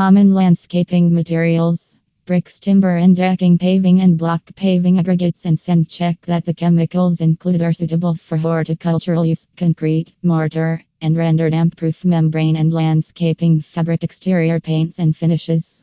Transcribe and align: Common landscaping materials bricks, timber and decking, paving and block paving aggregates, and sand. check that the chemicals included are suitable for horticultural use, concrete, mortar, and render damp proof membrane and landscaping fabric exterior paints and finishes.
Common 0.00 0.32
landscaping 0.32 1.12
materials 1.12 1.98
bricks, 2.24 2.58
timber 2.58 2.96
and 2.96 3.14
decking, 3.14 3.58
paving 3.58 4.00
and 4.00 4.16
block 4.16 4.40
paving 4.56 4.98
aggregates, 4.98 5.44
and 5.44 5.60
sand. 5.60 5.90
check 5.90 6.18
that 6.22 6.46
the 6.46 6.54
chemicals 6.54 7.20
included 7.20 7.60
are 7.60 7.74
suitable 7.74 8.14
for 8.14 8.38
horticultural 8.38 9.26
use, 9.26 9.46
concrete, 9.58 10.14
mortar, 10.22 10.82
and 11.02 11.18
render 11.18 11.50
damp 11.50 11.76
proof 11.76 12.02
membrane 12.02 12.56
and 12.56 12.72
landscaping 12.72 13.60
fabric 13.60 14.02
exterior 14.02 14.58
paints 14.58 14.98
and 14.98 15.14
finishes. 15.14 15.79